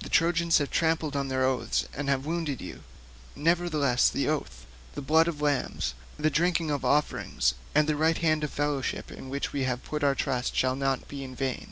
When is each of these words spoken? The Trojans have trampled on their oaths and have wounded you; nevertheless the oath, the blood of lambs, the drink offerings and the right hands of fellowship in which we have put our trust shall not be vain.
The 0.00 0.10
Trojans 0.10 0.58
have 0.58 0.70
trampled 0.70 1.16
on 1.16 1.28
their 1.28 1.42
oaths 1.42 1.86
and 1.96 2.10
have 2.10 2.26
wounded 2.26 2.60
you; 2.60 2.82
nevertheless 3.34 4.10
the 4.10 4.28
oath, 4.28 4.66
the 4.94 5.00
blood 5.00 5.26
of 5.26 5.40
lambs, 5.40 5.94
the 6.18 6.28
drink 6.28 6.60
offerings 6.60 7.54
and 7.74 7.88
the 7.88 7.96
right 7.96 8.18
hands 8.18 8.44
of 8.44 8.50
fellowship 8.50 9.10
in 9.10 9.30
which 9.30 9.50
we 9.54 9.64
have 9.64 9.82
put 9.84 10.04
our 10.04 10.14
trust 10.14 10.54
shall 10.54 10.76
not 10.76 11.08
be 11.08 11.26
vain. 11.28 11.68